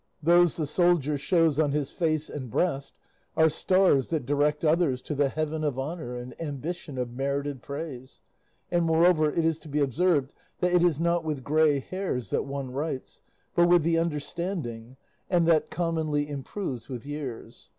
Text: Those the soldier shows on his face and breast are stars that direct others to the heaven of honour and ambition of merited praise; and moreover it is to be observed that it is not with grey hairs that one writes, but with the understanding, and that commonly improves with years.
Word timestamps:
Those 0.23 0.57
the 0.57 0.65
soldier 0.65 1.15
shows 1.15 1.59
on 1.59 1.73
his 1.73 1.91
face 1.91 2.27
and 2.27 2.49
breast 2.49 2.97
are 3.37 3.49
stars 3.51 4.09
that 4.09 4.25
direct 4.25 4.65
others 4.65 4.99
to 5.03 5.13
the 5.13 5.29
heaven 5.29 5.63
of 5.63 5.77
honour 5.77 6.15
and 6.15 6.33
ambition 6.41 6.97
of 6.97 7.11
merited 7.13 7.61
praise; 7.61 8.19
and 8.71 8.83
moreover 8.83 9.29
it 9.29 9.45
is 9.45 9.59
to 9.59 9.67
be 9.69 9.79
observed 9.79 10.33
that 10.59 10.73
it 10.73 10.81
is 10.81 10.99
not 10.99 11.23
with 11.23 11.43
grey 11.43 11.77
hairs 11.79 12.31
that 12.31 12.45
one 12.45 12.71
writes, 12.71 13.21
but 13.53 13.67
with 13.69 13.83
the 13.83 13.99
understanding, 13.99 14.97
and 15.29 15.45
that 15.47 15.69
commonly 15.69 16.27
improves 16.27 16.89
with 16.89 17.05
years. 17.05 17.69